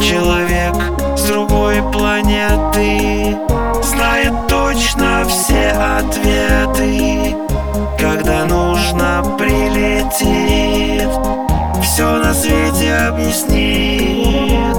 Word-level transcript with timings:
Человек 0.00 0.74
с 1.16 1.22
другой 1.28 1.82
планеты 1.92 3.36
Знает 3.82 4.32
точно 4.48 5.24
все 5.28 5.70
ответы 5.70 7.34
Когда 7.98 8.44
нужно 8.44 9.36
прилетит 9.38 11.08
Все 11.82 12.18
на 12.18 12.34
свете 12.34 12.94
объяснит 12.94 14.76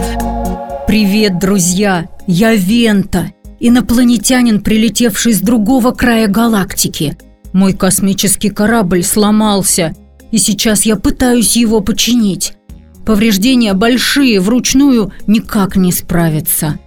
Привет, 0.87 1.39
друзья! 1.39 2.07
Я 2.27 2.55
Вента, 2.55 3.31
инопланетянин, 3.59 4.61
прилетевший 4.61 5.33
с 5.33 5.39
другого 5.39 5.91
края 5.91 6.27
галактики. 6.27 7.17
Мой 7.53 7.73
космический 7.73 8.49
корабль 8.49 9.03
сломался, 9.03 9.95
и 10.31 10.37
сейчас 10.37 10.85
я 10.85 10.95
пытаюсь 10.97 11.55
его 11.55 11.81
починить. 11.81 12.56
Повреждения 13.07 13.73
большие, 13.73 14.41
вручную 14.41 15.13
никак 15.27 15.77
не 15.77 15.93
справиться. 15.93 16.77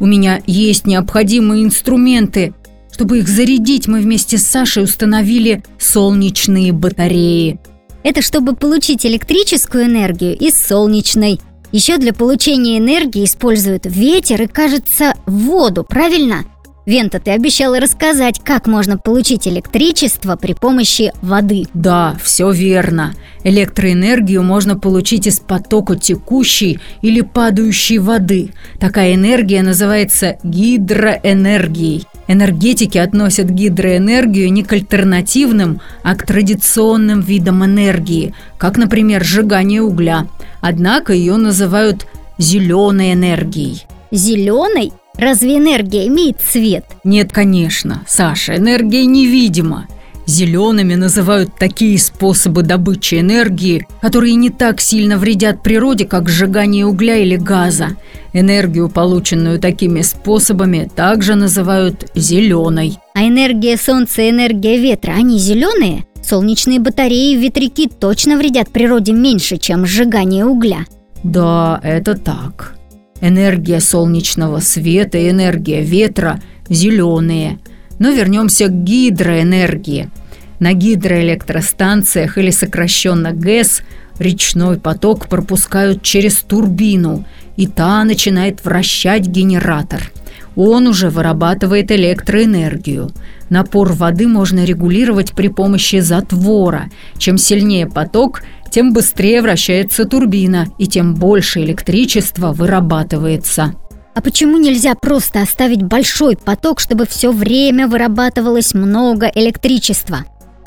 У 0.00 0.06
меня 0.06 0.40
есть 0.46 0.86
необходимые 0.86 1.64
инструменты. 1.64 2.54
Чтобы 2.90 3.18
их 3.18 3.28
зарядить, 3.28 3.86
мы 3.86 4.00
вместе 4.00 4.38
с 4.38 4.44
Сашей 4.44 4.84
установили 4.84 5.62
солнечные 5.78 6.72
батареи. 6.72 7.60
Это 8.02 8.22
чтобы 8.22 8.56
получить 8.56 9.04
электрическую 9.04 9.84
энергию 9.84 10.34
из 10.34 10.54
солнечной. 10.58 11.38
Еще 11.70 11.98
для 11.98 12.14
получения 12.14 12.78
энергии 12.78 13.24
используют 13.24 13.84
ветер 13.84 14.40
и, 14.40 14.46
кажется, 14.46 15.12
воду, 15.26 15.84
правильно? 15.84 16.46
Вента, 16.84 17.20
ты 17.20 17.30
обещала 17.30 17.78
рассказать, 17.78 18.40
как 18.42 18.66
можно 18.66 18.98
получить 18.98 19.46
электричество 19.46 20.34
при 20.34 20.52
помощи 20.54 21.12
воды. 21.22 21.66
Да, 21.74 22.16
все 22.20 22.50
верно. 22.50 23.14
Электроэнергию 23.44 24.42
можно 24.42 24.76
получить 24.76 25.28
из 25.28 25.38
потока 25.38 25.94
текущей 25.94 26.80
или 27.00 27.20
падающей 27.20 27.98
воды. 27.98 28.50
Такая 28.80 29.14
энергия 29.14 29.62
называется 29.62 30.38
гидроэнергией. 30.42 32.04
Энергетики 32.26 32.98
относят 32.98 33.48
гидроэнергию 33.48 34.52
не 34.52 34.64
к 34.64 34.72
альтернативным, 34.72 35.80
а 36.02 36.16
к 36.16 36.26
традиционным 36.26 37.20
видам 37.20 37.64
энергии, 37.64 38.34
как, 38.58 38.76
например, 38.76 39.24
сжигание 39.24 39.82
угля. 39.82 40.26
Однако 40.60 41.12
ее 41.12 41.36
называют 41.36 42.06
зеленой 42.38 43.12
энергией. 43.12 43.84
Зеленой? 44.10 44.92
Разве 45.16 45.58
энергия 45.58 46.06
имеет 46.08 46.40
цвет? 46.40 46.84
Нет, 47.04 47.32
конечно, 47.32 48.02
Саша, 48.06 48.56
энергия 48.56 49.04
невидима. 49.04 49.86
Зелеными 50.26 50.94
называют 50.94 51.50
такие 51.58 51.98
способы 51.98 52.62
добычи 52.62 53.16
энергии, 53.16 53.86
которые 54.00 54.36
не 54.36 54.50
так 54.50 54.80
сильно 54.80 55.18
вредят 55.18 55.62
природе, 55.62 56.04
как 56.04 56.28
сжигание 56.28 56.86
угля 56.86 57.16
или 57.16 57.36
газа. 57.36 57.96
Энергию, 58.32 58.88
полученную 58.88 59.58
такими 59.58 60.00
способами, 60.02 60.88
также 60.94 61.34
называют 61.34 62.10
зеленой. 62.14 62.98
А 63.14 63.26
энергия 63.26 63.76
солнца 63.76 64.22
и 64.22 64.30
энергия 64.30 64.78
ветра, 64.78 65.12
они 65.12 65.38
зеленые? 65.38 66.06
Солнечные 66.22 66.78
батареи 66.78 67.32
и 67.32 67.36
ветряки 67.36 67.88
точно 67.88 68.36
вредят 68.36 68.70
природе 68.70 69.12
меньше, 69.12 69.56
чем 69.56 69.84
сжигание 69.86 70.46
угля. 70.46 70.86
Да, 71.24 71.80
это 71.82 72.16
так. 72.16 72.76
Энергия 73.22 73.80
солнечного 73.80 74.58
света 74.58 75.30
энергия 75.30 75.80
ветра– 75.80 76.40
зеленые. 76.68 77.60
Но 78.00 78.10
вернемся 78.10 78.66
к 78.66 78.84
гидроэнергии. 78.84 80.10
На 80.58 80.72
гидроэлектростанциях 80.72 82.36
или 82.36 82.50
сокращенно 82.50 83.32
ГЭС 83.32 83.82
речной 84.18 84.78
поток 84.78 85.28
пропускают 85.28 86.02
через 86.02 86.38
турбину, 86.38 87.24
и 87.56 87.68
та 87.68 88.02
начинает 88.02 88.64
вращать 88.64 89.26
генератор. 89.26 90.10
Он 90.56 90.88
уже 90.88 91.08
вырабатывает 91.08 91.92
электроэнергию. 91.92 93.10
Напор 93.50 93.92
воды 93.92 94.26
можно 94.26 94.64
регулировать 94.64 95.32
при 95.32 95.48
помощи 95.48 96.00
затвора. 96.00 96.90
Чем 97.18 97.38
сильнее 97.38 97.86
поток, 97.86 98.42
тем 98.72 98.94
быстрее 98.94 99.42
вращается 99.42 100.06
турбина 100.06 100.66
и 100.78 100.86
тем 100.86 101.14
больше 101.14 101.60
электричества 101.62 102.52
вырабатывается. 102.52 103.74
А 104.14 104.20
почему 104.22 104.56
нельзя 104.56 104.94
просто 104.94 105.42
оставить 105.42 105.82
большой 105.82 106.36
поток, 106.36 106.80
чтобы 106.80 107.06
все 107.06 107.32
время 107.32 107.86
вырабатывалось 107.86 108.72
много 108.72 109.30
электричества? 109.34 110.24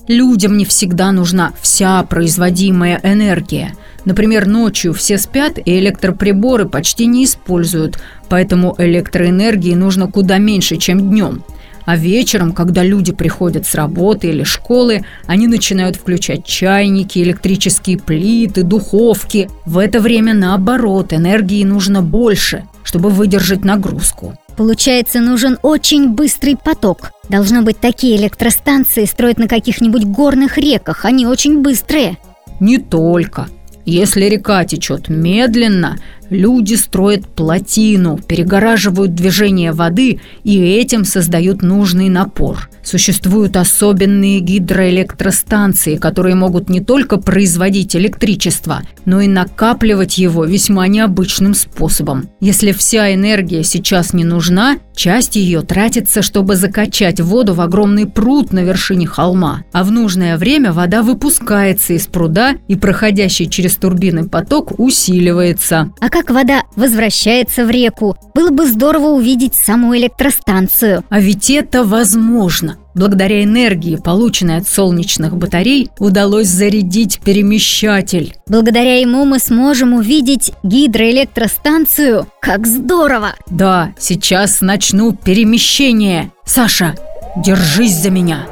Людям 0.07 0.55
не 0.55 0.65
всегда 0.65 1.11
нужна 1.11 1.51
вся 1.59 2.03
производимая 2.03 2.99
энергия. 3.03 3.73
Например, 4.05 4.45
ночью 4.45 4.93
все 4.93 5.17
спят 5.17 5.57
и 5.57 5.79
электроприборы 5.79 6.69
почти 6.69 7.07
не 7.07 7.25
используют, 7.25 7.99
поэтому 8.29 8.75
электроэнергии 8.77 9.73
нужно 9.73 10.11
куда 10.11 10.37
меньше, 10.37 10.77
чем 10.77 11.09
днем. 11.09 11.43
А 11.85 11.95
вечером, 11.95 12.51
когда 12.51 12.83
люди 12.83 13.13
приходят 13.13 13.65
с 13.65 13.75
работы 13.75 14.29
или 14.29 14.43
школы, 14.43 15.05
они 15.27 15.47
начинают 15.47 15.95
включать 15.95 16.45
чайники, 16.45 17.19
электрические 17.19 17.97
плиты, 17.97 18.63
духовки. 18.63 19.49
В 19.65 19.77
это 19.77 19.99
время, 19.99 20.33
наоборот, 20.33 21.13
энергии 21.13 21.63
нужно 21.63 22.01
больше, 22.01 22.65
чтобы 22.83 23.09
выдержать 23.09 23.63
нагрузку. 23.63 24.35
Получается, 24.57 25.19
нужен 25.19 25.57
очень 25.61 26.09
быстрый 26.09 26.55
поток. 26.55 27.11
Должно 27.29 27.61
быть, 27.61 27.79
такие 27.79 28.15
электростанции 28.15 29.05
строят 29.05 29.37
на 29.37 29.47
каких-нибудь 29.47 30.05
горных 30.05 30.57
реках. 30.57 31.05
Они 31.05 31.27
очень 31.27 31.61
быстрые. 31.61 32.17
Не 32.59 32.77
только. 32.77 33.47
Если 33.85 34.25
река 34.25 34.65
течет 34.65 35.09
медленно, 35.09 35.97
люди 36.29 36.75
строят 36.75 37.27
плотину, 37.27 38.17
перегораживают 38.17 39.15
движение 39.15 39.71
воды 39.71 40.19
и 40.43 40.59
этим 40.59 41.05
создают 41.05 41.61
нужный 41.61 42.09
напор. 42.09 42.69
Существуют 42.83 43.57
особенные 43.57 44.39
гидроэлектростанции, 44.39 45.95
которые 45.95 46.35
могут 46.35 46.69
не 46.69 46.81
только 46.81 47.17
производить 47.17 47.95
электричество, 47.95 48.81
но 49.05 49.21
и 49.21 49.27
накапливать 49.27 50.17
его 50.17 50.45
весьма 50.45 50.87
необычным 50.87 51.55
способом. 51.55 52.29
Если 52.39 52.71
вся 52.71 53.13
энергия 53.13 53.63
сейчас 53.63 54.13
не 54.13 54.23
нужна, 54.23 54.77
часть 54.95 55.35
ее 55.35 55.61
тратится, 55.61 56.21
чтобы 56.21 56.55
закачать 56.55 57.19
воду 57.19 57.53
в 57.53 57.61
огромный 57.61 58.05
пруд 58.05 58.53
на 58.53 58.59
вершине 58.59 59.07
холма, 59.07 59.63
а 59.71 59.83
в 59.83 59.91
нужное 59.91 60.37
время 60.37 60.71
вода 60.71 61.01
выпускается 61.01 61.93
из 61.93 62.05
пруда 62.07 62.55
и 62.67 62.75
проходящий 62.75 63.47
через 63.49 63.75
турбины 63.75 64.29
поток 64.29 64.79
усиливается. 64.79 65.91
А 65.99 66.09
как 66.15 66.29
вода 66.29 66.63
возвращается 66.77 67.65
в 67.65 67.69
реку? 67.69 68.15
Было 68.33 68.49
бы 68.49 68.67
здорово 68.67 69.07
увидеть 69.07 69.53
саму 69.53 69.97
электростанцию. 69.97 71.03
А 71.09 71.19
ведь 71.19 71.49
это 71.49 71.83
возможно. 71.83 72.77
Благодаря 72.93 73.43
энергии, 73.43 73.97
полученной 73.97 74.55
от 74.55 74.65
солнечных 74.65 75.35
батарей, 75.35 75.89
удалось 75.99 76.47
зарядить 76.47 77.19
перемещатель. 77.19 78.33
Благодаря 78.47 79.01
ему 79.01 79.25
мы 79.25 79.39
сможем 79.39 79.93
увидеть 79.93 80.53
гидроэлектростанцию. 80.63 82.27
Как 82.39 82.65
здорово! 82.65 83.33
Да, 83.49 83.93
сейчас 83.99 84.61
начну 84.61 85.11
перемещение. 85.11 86.31
Саша, 86.45 86.95
держись 87.35 87.95
за 87.95 88.09
меня. 88.09 88.45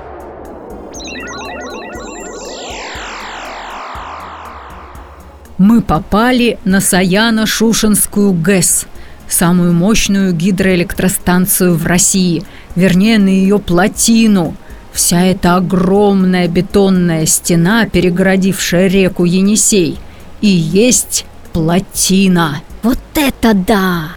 Мы 5.63 5.81
попали 5.81 6.59
на 6.66 6.81
Саяно-Шушенскую 6.81 8.34
ГЭС, 8.34 8.85
самую 9.29 9.72
мощную 9.72 10.34
гидроэлектростанцию 10.34 11.75
в 11.75 11.85
России– 11.85 12.44
вернее, 12.75 13.18
на 13.18 13.29
ее 13.29 13.59
плотину. 13.59 14.57
Вся 14.91 15.22
эта 15.22 15.56
огромная 15.56 16.50
бетонная 16.50 17.25
стена, 17.25 17.85
перегородившая 17.85 18.88
реку 18.88 19.24
Енисей, 19.24 20.00
и 20.41 20.47
есть 20.47 21.25
плотина. 21.53 22.62
Вот 22.81 23.00
это 23.16 23.53
да! 23.53 24.09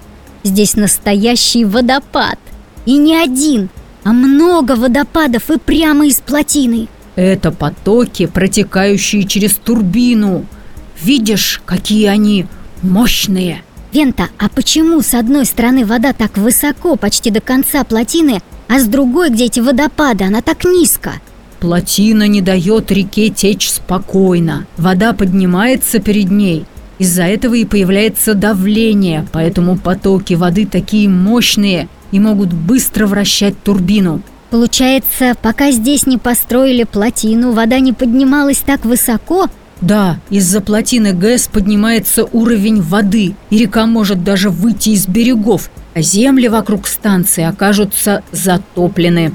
Здесь 0.43 0.75
настоящий 0.75 1.65
водопад. 1.65 2.41
И 2.87 2.97
не 2.99 3.15
один, 3.15 3.69
а 4.03 4.13
много 4.13 4.73
водопадов 4.73 5.49
и 5.53 5.61
прямо 5.61 6.09
из 6.09 6.17
плотины. 6.17 6.89
Это 7.15 7.53
потоки, 7.53 8.27
протекающие 8.27 9.23
через 9.29 9.55
турбину. 9.55 10.45
Видишь, 11.03 11.61
какие 11.65 12.07
они 12.07 12.47
мощные. 12.83 13.63
Вента, 13.93 14.29
а 14.39 14.49
почему 14.49 15.01
с 15.01 15.15
одной 15.15 15.47
стороны 15.47 15.87
вода 15.87 16.13
так 16.13 16.37
высоко, 16.37 16.97
почти 16.97 17.31
до 17.31 17.41
конца 17.41 17.85
плотины, 17.85 18.41
а 18.69 18.79
с 18.79 18.85
другой, 18.85 19.31
где 19.31 19.45
эти 19.47 19.61
водопады, 19.61 20.25
она 20.25 20.43
так 20.43 20.65
низко? 20.65 21.13
Плотина 21.61 22.29
не 22.29 22.43
дает 22.43 22.91
реке 22.91 23.31
течь 23.31 23.71
спокойно. 23.71 24.67
Вода 24.77 25.13
поднимается 25.13 25.99
перед 25.99 26.31
ней. 26.31 26.67
Из-за 26.99 27.25
этого 27.25 27.55
и 27.55 27.65
появляется 27.65 28.35
давление, 28.35 29.27
поэтому 29.33 29.77
потоки 29.77 30.35
воды 30.35 30.67
такие 30.67 31.09
мощные 31.09 31.89
и 32.11 32.21
могут 32.21 32.53
быстро 32.53 33.07
вращать 33.07 33.63
турбину. 33.63 34.23
Получается, 34.51 35.35
пока 35.43 35.71
здесь 35.73 36.07
не 36.07 36.19
построили 36.19 36.85
плотину, 36.85 37.53
вода 37.53 37.79
не 37.81 37.93
поднималась 37.93 38.59
так 38.59 38.85
высоко, 38.85 39.49
Да, 39.81 40.19
из-за 40.31 40.61
плотины 40.61 41.13
ГЭС 41.13 41.49
поднимается 41.49 42.25
уровень 42.25 42.81
воды, 42.81 43.35
и 43.51 43.59
река 43.59 43.87
может 43.87 44.25
даже 44.25 44.49
выйти 44.49 44.91
из 44.91 45.07
берегов, 45.07 45.71
а 45.95 46.01
земли 46.01 46.49
вокруг 46.49 46.87
станции 46.87 47.45
окажутся 47.45 48.23
затоплены. 48.33 49.35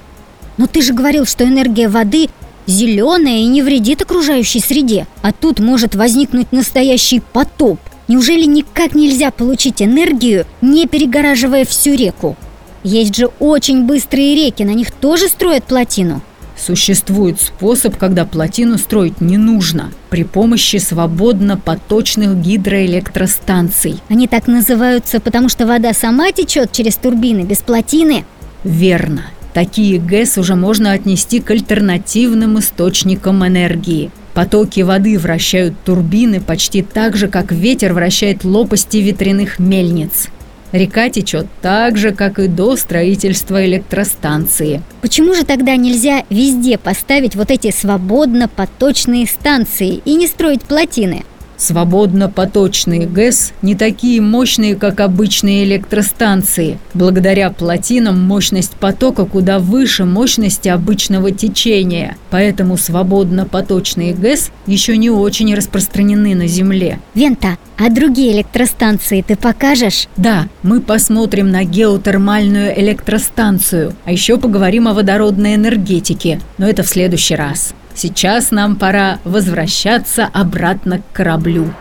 Но 0.57 0.67
ты 0.67 0.81
же 0.81 0.93
говорил, 0.93 1.25
что 1.25 1.43
энергия 1.43 1.89
воды 1.89 2.29
зеленая 2.67 3.39
и 3.39 3.45
не 3.45 3.61
вредит 3.61 4.01
окружающей 4.01 4.59
среде, 4.59 5.07
а 5.21 5.31
тут 5.31 5.59
может 5.59 5.95
возникнуть 5.95 6.51
настоящий 6.51 7.21
потоп. 7.33 7.79
Неужели 8.07 8.45
никак 8.45 8.93
нельзя 8.95 9.31
получить 9.31 9.81
энергию, 9.81 10.45
не 10.61 10.87
перегораживая 10.87 11.65
всю 11.65 11.93
реку? 11.93 12.35
Есть 12.83 13.15
же 13.15 13.29
очень 13.39 13.85
быстрые 13.85 14.35
реки, 14.35 14.63
на 14.63 14.73
них 14.73 14.91
тоже 14.91 15.27
строят 15.27 15.65
плотину. 15.65 16.21
Существует 16.63 17.41
способ, 17.41 17.97
когда 17.97 18.23
плотину 18.23 18.77
строить 18.77 19.19
не 19.19 19.37
нужно, 19.37 19.91
при 20.11 20.23
помощи 20.23 20.75
свободно-поточных 20.75 22.39
гидроэлектростанций. 22.39 23.99
Они 24.09 24.27
так 24.27 24.47
называются, 24.47 25.19
потому 25.19 25.49
что 25.49 25.65
вода 25.65 25.91
сама 25.93 26.31
течет 26.31 26.71
через 26.71 26.97
турбины 26.97 27.41
без 27.41 27.57
плотины. 27.59 28.25
Верно. 28.63 29.23
Такие 29.55 29.99
ГЭС 29.99 30.37
уже 30.37 30.55
можно 30.55 30.91
отнести 30.91 31.39
к 31.39 31.49
альтернативным 31.49 32.59
источникам 32.59 33.45
энергии. 33.45 34.11
Потоки 34.35 34.81
воды 34.81 35.17
вращают 35.17 35.73
турбины 35.83 36.39
почти 36.39 36.83
так 36.83 37.17
же, 37.17 37.27
как 37.27 37.51
ветер 37.51 37.93
вращает 37.93 38.45
лопасти 38.45 38.97
ветряных 38.97 39.57
мельниц. 39.57 40.29
Река 40.71 41.09
течет 41.09 41.47
так 41.61 41.97
же, 41.97 42.11
как 42.11 42.39
и 42.39 42.47
до 42.47 42.75
строительства 42.77 43.65
электростанции. 43.65 44.81
Почему 45.01 45.33
же 45.33 45.43
тогда 45.43 45.75
нельзя 45.75 46.23
везде 46.29 46.77
поставить 46.77 47.35
вот 47.35 47.51
эти 47.51 47.71
свободно-поточные 47.71 49.27
станции 49.27 50.01
и 50.05 50.15
не 50.15 50.27
строить 50.27 50.61
плотины? 50.61 51.25
Свободно-поточные 51.61 53.05
ГЭС 53.05 53.53
не 53.61 53.75
такие 53.75 54.19
мощные, 54.19 54.75
как 54.75 54.99
обычные 54.99 55.63
электростанции. 55.63 56.79
Благодаря 56.95 57.51
плотинам 57.51 58.19
мощность 58.19 58.71
потока 58.71 59.25
куда 59.25 59.59
выше 59.59 60.05
мощности 60.05 60.69
обычного 60.69 61.29
течения. 61.29 62.17
Поэтому 62.31 62.77
свободно-поточные 62.77 64.15
ГЭС 64.15 64.49
еще 64.65 64.97
не 64.97 65.11
очень 65.11 65.53
распространены 65.53 66.33
на 66.33 66.47
Земле. 66.47 66.99
Вента, 67.13 67.59
а 67.77 67.91
другие 67.91 68.31
электростанции 68.33 69.21
ты 69.21 69.35
покажешь? 69.35 70.07
Да, 70.17 70.47
мы 70.63 70.81
посмотрим 70.81 71.51
на 71.51 71.63
геотермальную 71.63 72.79
электростанцию, 72.79 73.93
а 74.05 74.11
еще 74.11 74.37
поговорим 74.37 74.87
о 74.87 74.95
водородной 74.95 75.53
энергетике, 75.53 76.39
но 76.57 76.67
это 76.67 76.81
в 76.81 76.87
следующий 76.87 77.35
раз. 77.35 77.75
Сейчас 78.01 78.49
нам 78.49 78.77
пора 78.77 79.19
возвращаться 79.25 80.27
обратно 80.33 81.01
к 81.01 81.15
кораблю. 81.15 81.71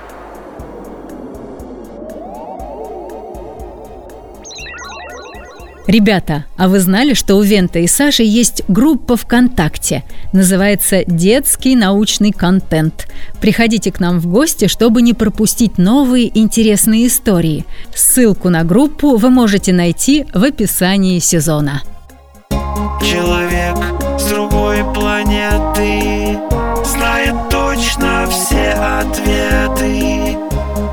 Ребята, 5.87 6.45
а 6.59 6.69
вы 6.69 6.81
знали, 6.81 7.15
что 7.15 7.37
у 7.37 7.41
Вента 7.41 7.79
и 7.79 7.87
Саши 7.87 8.23
есть 8.23 8.65
группа 8.69 9.17
ВКонтакте? 9.17 10.05
Называется 10.35 11.05
«Детский 11.07 11.75
научный 11.75 12.33
контент». 12.33 13.09
Приходите 13.41 13.91
к 13.91 13.99
нам 13.99 14.21
в 14.21 14.27
гости, 14.27 14.67
чтобы 14.67 15.01
не 15.01 15.15
пропустить 15.15 15.79
новые 15.79 16.39
интересные 16.39 17.07
истории. 17.07 17.65
Ссылку 17.95 18.51
на 18.51 18.63
группу 18.63 19.17
вы 19.17 19.31
можете 19.31 19.73
найти 19.73 20.27
в 20.35 20.45
описании 20.45 21.19
сезона. 21.19 21.81
Человек 23.01 24.00
другой 24.31 24.85
планеты 24.95 26.39
Знает 26.85 27.35
точно 27.51 28.27
все 28.31 28.73
ответы. 28.73 30.39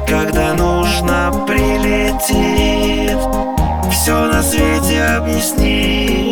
Когда 0.08 0.54
нужно 0.54 1.32
прилетит 1.46 3.18
Все 3.92 4.26
на 4.26 4.42
свете 4.42 5.04
объяснит 5.04 6.27